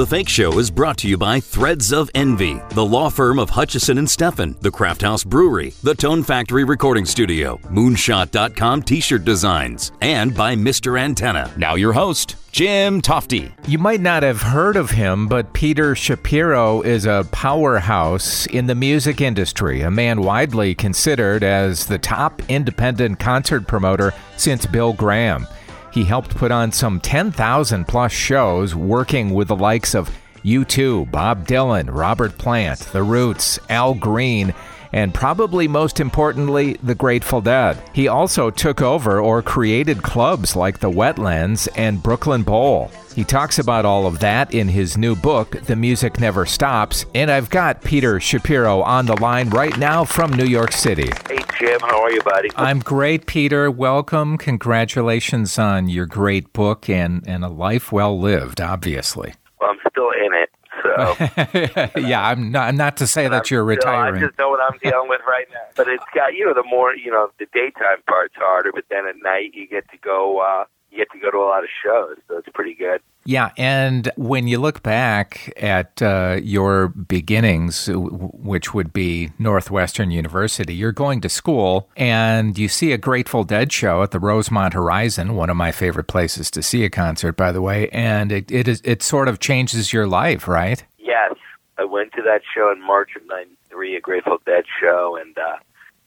[0.00, 3.50] The Fake Show is brought to you by Threads of Envy, the law firm of
[3.50, 9.92] Hutchison and Steffen, the Craft House Brewery, the Tone Factory Recording Studio, Moonshot.com T-shirt designs,
[10.00, 10.98] and by Mr.
[10.98, 11.52] Antenna.
[11.58, 13.52] Now your host, Jim Tofte.
[13.68, 18.74] You might not have heard of him, but Peter Shapiro is a powerhouse in the
[18.74, 25.46] music industry, a man widely considered as the top independent concert promoter since Bill Graham.
[25.92, 30.10] He helped put on some 10,000 plus shows working with the likes of
[30.44, 34.54] U2, Bob Dylan, Robert Plant, The Roots, Al Green,
[34.92, 37.80] and probably most importantly, the Grateful Dead.
[37.92, 42.90] He also took over or created clubs like the Wetlands and Brooklyn Bowl.
[43.14, 47.04] He talks about all of that in his new book, The Music Never Stops.
[47.14, 51.10] And I've got Peter Shapiro on the line right now from New York City.
[51.60, 51.78] Jim.
[51.80, 52.48] How are you, buddy?
[52.56, 53.70] I'm great, Peter.
[53.70, 54.38] Welcome.
[54.38, 59.34] Congratulations on your great book and, and a life well lived, obviously.
[59.60, 60.50] Well, I'm still in it.
[60.82, 64.22] So yeah, I'm not, not to say that you're retiring.
[64.22, 65.60] I just know what I'm dealing with right now.
[65.76, 69.06] But it's got you know the more you know the daytime part's harder, but then
[69.06, 71.68] at night you get to go uh, you get to go to a lot of
[71.84, 73.02] shows, so it's pretty good.
[73.30, 80.74] Yeah, and when you look back at uh, your beginnings, which would be Northwestern University,
[80.74, 85.36] you're going to school and you see a Grateful Dead show at the Rosemont Horizon,
[85.36, 88.66] one of my favorite places to see a concert, by the way, and it it,
[88.66, 90.82] is, it sort of changes your life, right?
[90.98, 91.36] Yes,
[91.78, 95.58] I went to that show in March of '93, a Grateful Dead show, and uh,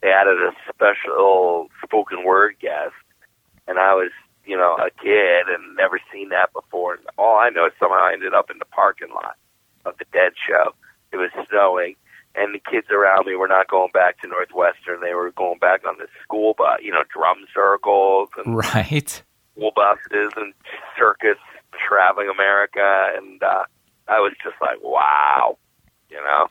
[0.00, 2.94] they added a special spoken word guest,
[3.68, 4.10] and I was
[4.50, 6.94] you know, a kid and never seen that before.
[6.94, 9.36] And all I know is somehow I ended up in the parking lot
[9.84, 10.74] of the Dead Show.
[11.12, 11.96] It was snowing,
[12.34, 15.00] and the kids around me were not going back to Northwestern.
[15.00, 19.22] They were going back on the school bus, you know, drum circles and right
[19.52, 20.54] school buses and
[20.98, 21.38] circus
[21.74, 23.10] traveling America.
[23.16, 23.64] And uh,
[24.06, 25.58] I was just like, wow,
[26.10, 26.46] you know.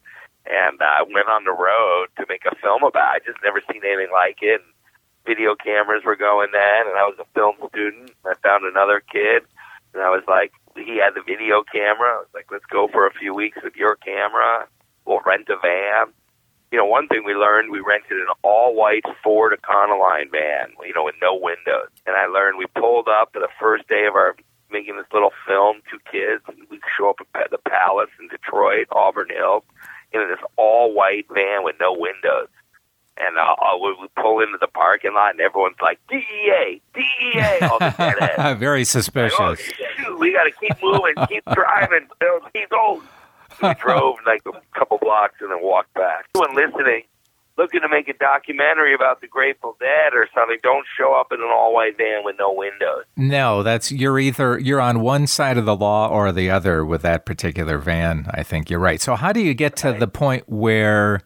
[0.46, 3.16] And uh, I went on the road to make a film about.
[3.16, 3.24] it.
[3.24, 4.60] I just never seen anything like it.
[4.60, 4.74] And
[5.26, 8.12] video cameras were going then, and I was a film student.
[8.26, 9.44] I found another kid,
[9.94, 12.10] and I was like, he had the video camera.
[12.10, 14.68] I was like, let's go for a few weeks with your camera.
[15.06, 16.14] We'll rent a van.
[16.72, 21.04] You know, one thing we learned, we rented an all-white Ford Econoline van, you know,
[21.04, 21.90] with no windows.
[22.06, 24.36] And I learned we pulled up to the first day of our
[24.72, 29.30] making this little film, two kids, we show up at the Palace in Detroit, Auburn
[29.32, 29.64] Hills,
[30.12, 32.50] in this all-white van with no windows
[33.20, 37.80] and uh, uh, we, pull into the parking lot, and everyone's like, DEA, DEA, all
[37.80, 39.40] the Very suspicious.
[39.40, 39.86] Like, oh,
[40.20, 42.08] we got to keep moving, keep driving.
[42.54, 43.04] He's old.
[43.62, 46.26] we drove like a couple blocks and then walked back.
[46.36, 47.04] Anyone listening,
[47.58, 51.40] looking to make a documentary about the Grateful Dead or something, don't show up in
[51.40, 53.04] an all-white van with no windows.
[53.18, 57.02] No, that's you're either you're on one side of the law or the other with
[57.02, 58.28] that particular van.
[58.32, 59.02] I think you're right.
[59.02, 60.00] So how do you get to right.
[60.00, 61.22] the point where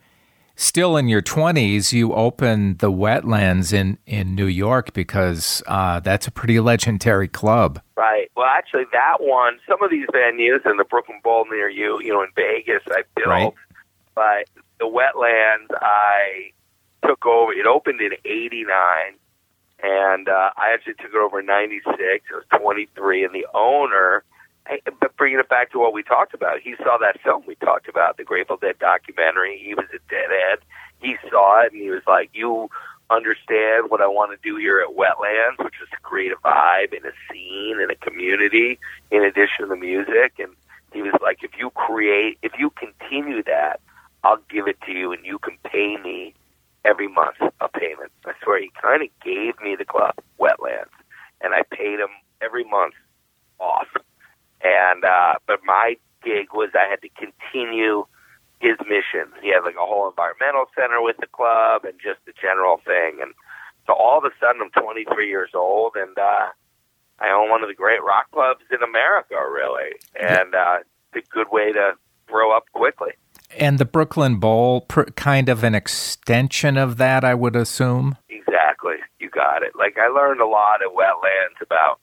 [0.55, 6.27] still in your 20s, you opened the Wetlands in, in New York because uh, that's
[6.27, 7.81] a pretty legendary club.
[7.95, 8.31] Right.
[8.35, 12.13] Well, actually, that one, some of these venues in the Brooklyn Bowl near you, you
[12.13, 13.27] know, in Vegas, I built.
[13.27, 13.53] Right.
[14.15, 14.49] But
[14.79, 16.51] the Wetlands, I
[17.05, 17.51] took over.
[17.53, 18.69] It opened in 89.
[19.85, 21.91] And uh, I actually took it over in 96.
[21.97, 23.25] I was 23.
[23.25, 24.23] And the owner
[24.99, 27.87] but bringing it back to what we talked about, he saw that film we talked
[27.87, 29.61] about, the Grateful Dead documentary.
[29.63, 30.59] He was a deadhead.
[31.01, 32.69] He saw it and he was like, "You
[33.09, 36.95] understand what I want to do here at Wetlands, which is to create a vibe
[36.95, 38.79] and a scene and a community
[39.11, 40.55] in addition to the music." And
[40.93, 43.81] he was like, "If you create, if you continue that,
[44.23, 46.33] I'll give it to you, and you can pay me
[46.85, 50.95] every month a payment." I swear, he kind of gave me the club, Wetlands,
[51.41, 52.09] and I paid him
[52.41, 52.93] every month
[54.63, 58.05] and uh, but my gig was I had to continue
[58.59, 59.27] his mission.
[59.43, 63.19] He had like a whole environmental center with the club and just the general thing.
[63.21, 63.33] And
[63.85, 66.47] so all of a sudden, I'm 23 years old, and uh,
[67.19, 69.99] I own one of the great rock clubs in America, really.
[70.15, 70.77] And uh,
[71.13, 71.93] it's a good way to
[72.27, 73.11] grow up quickly.
[73.59, 78.17] And the Brooklyn Bowl, pr- kind of an extension of that, I would assume.
[78.29, 79.73] Exactly, you got it.
[79.75, 81.99] Like I learned a lot at Wetlands about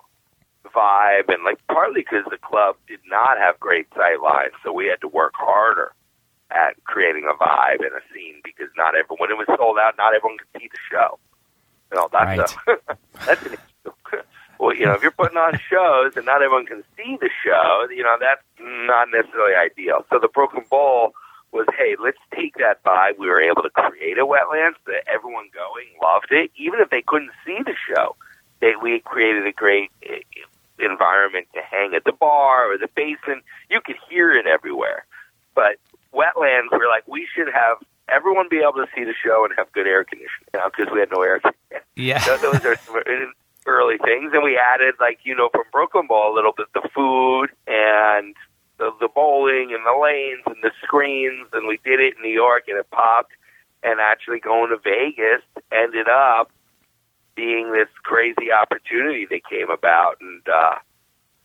[0.74, 4.86] vibe, and like partly because the club did not have great sight lines, so we
[4.86, 5.92] had to work harder
[6.50, 9.94] at creating a vibe and a scene because not everyone when it was sold out,
[9.96, 11.18] not everyone could see the show.
[11.92, 12.78] You know, that's right.
[12.88, 12.96] a,
[13.26, 13.56] that's an
[14.58, 17.86] well, you know, if you're putting on shows and not everyone can see the show,
[17.90, 20.04] you know, that's not necessarily ideal.
[20.10, 21.14] So the Brooklyn Bowl
[21.52, 23.18] was, hey, let's take that vibe.
[23.18, 27.02] We were able to create a wetlands that everyone going loved it, even if they
[27.02, 28.16] couldn't see the show.
[28.60, 29.90] They, we created a great
[30.82, 33.42] environment to hang at the bar or the basin.
[33.68, 35.04] You could hear it everywhere.
[35.54, 35.76] But
[36.12, 37.78] wetlands, we're like, we should have
[38.08, 41.00] everyone be able to see the show and have good air conditioning, know, because we
[41.00, 41.82] had no air conditioning.
[41.96, 42.20] Yeah.
[42.20, 43.02] So those are some
[43.66, 44.32] early things.
[44.32, 48.34] And we added, like, you know, from Brooklyn Bowl a little bit the food and
[48.78, 51.48] the, the bowling and the lanes and the screens.
[51.52, 53.32] And we did it in New York and it popped.
[53.82, 55.42] And actually going to Vegas
[55.72, 56.50] ended up
[57.40, 60.16] being this crazy opportunity that came about.
[60.20, 60.74] And uh,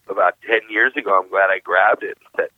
[0.10, 2.50] about 10 years ago, I'm glad I grabbed it and said,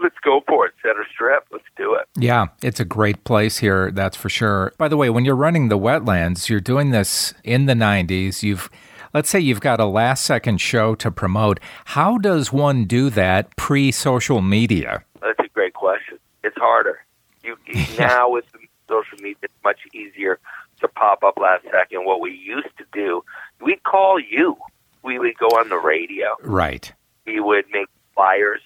[0.00, 0.74] let's go for it.
[0.80, 2.06] Center Strip, let's do it.
[2.16, 4.72] Yeah, it's a great place here, that's for sure.
[4.78, 8.44] By the way, when you're running the wetlands, you're doing this in the 90s.
[8.44, 8.70] You've
[9.12, 11.58] let's say you've got a last second show to promote.
[11.86, 15.02] How does one do that pre social media?
[15.20, 16.18] That's a great question.
[16.44, 17.00] It's harder.
[17.42, 17.56] You
[17.98, 18.44] now with
[18.88, 20.38] social media, it's much easier
[20.80, 22.04] to pop up last second.
[22.04, 23.24] What we used to do,
[23.60, 24.56] we'd call you.
[25.02, 26.36] We would go on the radio.
[26.42, 26.92] Right.
[27.26, 28.60] We would make flyers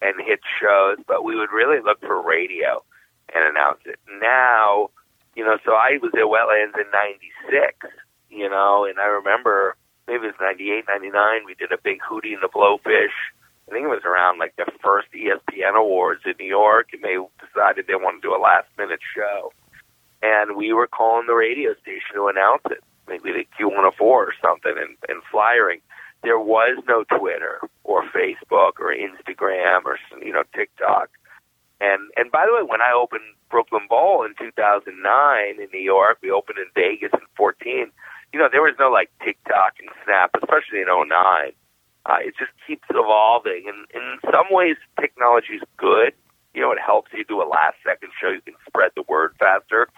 [0.00, 2.82] and hit shows, but we would really look for radio
[3.34, 3.98] and announce it.
[4.20, 4.90] Now,
[5.34, 7.94] you know, so I was at Wetlands in 96,
[8.30, 9.76] you know, and I remember
[10.06, 13.14] maybe it was 98, 99, we did a big Hootie and the Blowfish.
[13.68, 17.18] I think it was around like the first ESPN Awards in New York, and they
[17.44, 19.52] decided they wanted to do a last minute show.
[20.22, 24.74] And we were calling the radio station to announce it, maybe the Q104 or something,
[24.76, 25.80] and, and flyering
[26.22, 31.10] there was no Twitter or Facebook or Instagram or you know TikTok.
[31.80, 36.18] And and by the way, when I opened Brooklyn Bowl in 2009 in New York,
[36.22, 37.90] we opened in Vegas in 14.
[38.32, 41.08] You know, there was no like TikTok and Snap, especially in 09.
[42.06, 46.14] Uh, it just keeps evolving, and in some ways, technology is good.
[46.54, 48.30] You know, it helps you do a last second show.
[48.30, 49.88] You can spread the word faster.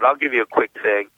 [0.00, 1.08] But I'll give you a quick thing.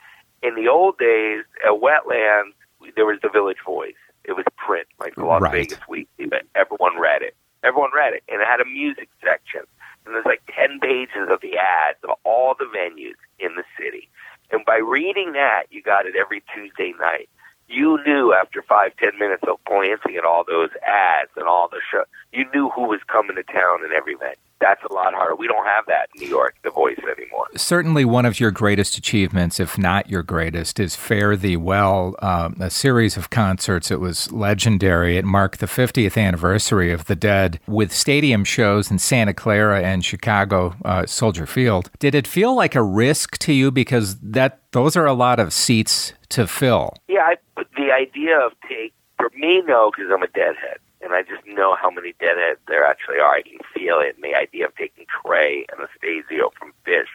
[0.42, 2.52] In the old days, at Wetlands,
[2.96, 3.94] there was the Village Voice
[4.24, 5.52] it was print, like the Las Right.
[5.52, 7.34] Vegas Weekly, but everyone read it.
[7.64, 9.62] Everyone read it, and it had a music section,
[10.04, 14.08] and there's like ten pages of the ads of all the venues in the city.
[14.50, 17.28] And by reading that, you got it every Tuesday night.
[17.68, 21.80] You knew after five, ten minutes of glancing at all those ads and all the
[21.90, 24.34] show, you knew who was coming to town in every venue.
[24.60, 25.34] That's a lot harder.
[25.34, 27.46] We don't have that in New York, The Voice anymore.
[27.56, 32.56] Certainly, one of your greatest achievements, if not your greatest, is Fare Thee Well, um,
[32.60, 33.90] a series of concerts.
[33.90, 35.16] It was legendary.
[35.16, 40.04] It marked the 50th anniversary of The Dead with stadium shows in Santa Clara and
[40.04, 41.90] Chicago, uh, Soldier Field.
[41.98, 45.52] Did it feel like a risk to you because that those are a lot of
[45.52, 46.94] seats to fill?
[47.08, 47.36] Yeah, I,
[47.76, 51.74] the idea of take for me, no, because I'm a deadhead, and I just know
[51.74, 53.34] how many deadheads there actually are.
[53.34, 57.10] I can feel it, and the idea of taking Trey and Anastasio from Phish,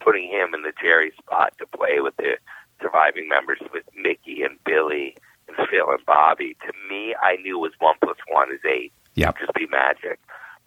[0.00, 2.36] putting him in the Jerry spot to play with the
[2.80, 5.16] surviving members with Mickey and Billy
[5.48, 6.56] and Phil and Bobby.
[6.66, 8.92] To me, I knew was one plus one is eight.
[9.14, 10.18] Yeah, just be magic.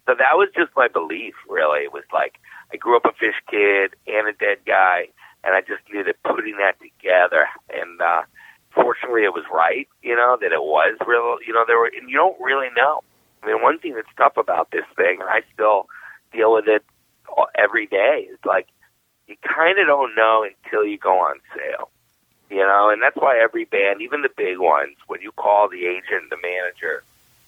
[0.06, 1.34] So that was just my belief.
[1.48, 2.34] Really, it was like
[2.72, 5.08] I grew up a Phish kid and a dead guy,
[5.44, 8.00] and I just knew that putting that together and.
[8.00, 8.22] uh
[8.76, 12.08] fortunately it was right, you know, that it was real, you know, there were, and
[12.08, 13.02] you don't really know.
[13.42, 15.88] I mean, one thing that's tough about this thing, and I still
[16.32, 16.84] deal with it
[17.56, 18.68] every day, is like,
[19.26, 21.90] you kind of don't know until you go on sale,
[22.50, 25.86] you know, and that's why every band, even the big ones, when you call the
[25.86, 27.02] agent, the manager,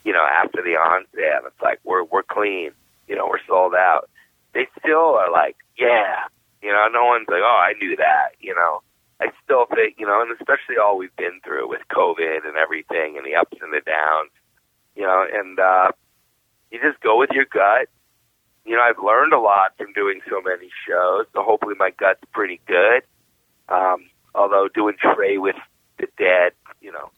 [0.04, 2.70] you know, after the on sale, it's like, we're, we're clean,
[3.06, 4.08] you know, we're sold out.
[4.54, 6.24] They still are like, yeah,
[6.62, 8.82] you know, no one's like, oh, I knew that, you know.
[9.20, 13.16] I still think, you know, and especially all we've been through with COVID and everything
[13.16, 14.30] and the ups and the downs,
[14.94, 15.90] you know, and uh,
[16.70, 17.88] you just go with your gut.
[18.64, 22.20] You know, I've learned a lot from doing so many shows, so hopefully my gut's
[22.32, 23.02] pretty good.
[23.68, 25.56] Um, although doing Trey with
[25.98, 27.10] the Dead, you know,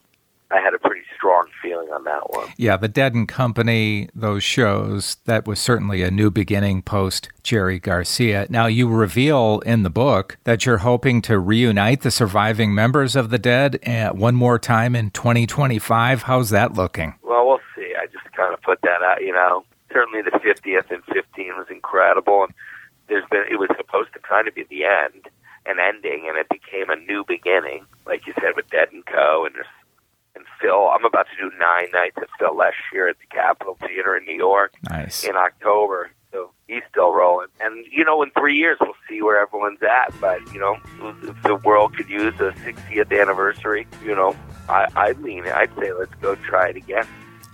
[0.50, 2.48] I had a pretty strong feeling on that one.
[2.56, 7.78] Yeah, the Dead and Company, those shows, that was certainly a new beginning post Jerry
[7.78, 8.46] Garcia.
[8.50, 13.30] Now, you reveal in the book that you're hoping to reunite the surviving members of
[13.30, 16.24] the Dead uh, one more time in 2025.
[16.24, 17.14] How's that looking?
[17.22, 17.94] Well, we'll see.
[17.96, 19.64] I just kind of put that out, you know.
[19.92, 22.44] Certainly the 50th and 15 was incredible.
[22.44, 22.54] And
[23.08, 25.28] there's been, it was supposed to kind of be the end,
[25.66, 29.44] an ending, and it became a new beginning, like you said, with Dead and Co.
[29.46, 29.66] And there's
[30.40, 30.88] and Phil.
[30.88, 34.24] I'm about to do nine nights of Phil last year at the Capitol Theater in
[34.24, 35.24] New York Nice.
[35.24, 36.10] in October.
[36.32, 37.48] So he's still rolling.
[37.60, 40.14] And, you know, in three years, we'll see where everyone's at.
[40.20, 40.78] But, you know,
[41.24, 44.36] if the world could use a 60th anniversary, you know,
[44.68, 47.06] I, I'd lean, I'd say let's go try it again.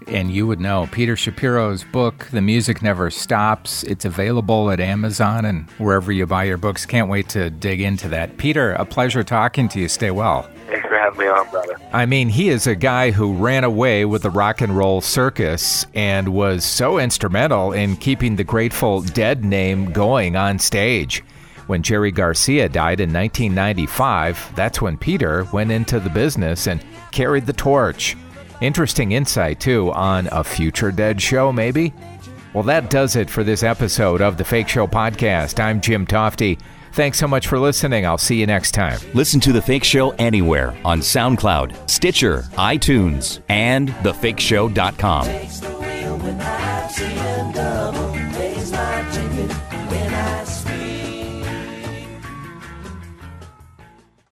[0.09, 3.83] And you would know Peter Shapiro's book, The Music Never Stops.
[3.85, 6.87] It's available at Amazon and wherever you buy your books.
[6.87, 8.37] Can't wait to dig into that.
[8.37, 9.89] Peter, a pleasure talking to you.
[9.89, 10.49] Stay well.
[10.89, 11.77] For having me on, brother.
[11.93, 15.87] I mean, he is a guy who ran away with the rock and roll circus
[15.95, 21.23] and was so instrumental in keeping the Grateful Dead name going on stage.
[21.67, 27.47] When Jerry Garcia died in 1995, that's when Peter went into the business and carried
[27.47, 28.17] the torch.
[28.61, 31.93] Interesting insight, too, on a future Dead show, maybe?
[32.57, 35.61] Well, that does it for this episode of the Fake Show Podcast.
[35.61, 36.59] I'm Jim Tofte.
[36.95, 38.07] Thanks so much for listening.
[38.07, 38.99] I'll see you next time.
[39.13, 46.76] Listen to The Fake Show anywhere on SoundCloud, Stitcher, iTunes, and thefakeshow.com.